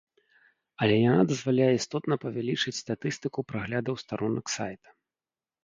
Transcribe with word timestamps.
Але 0.85 0.95
яна 0.99 1.25
дазваляе 1.31 1.67
істотна 1.75 2.15
павялічыць 2.25 2.75
статыстыку 2.81 3.39
праглядаў 3.53 3.95
старонак 4.07 4.57
сайта. 4.59 4.87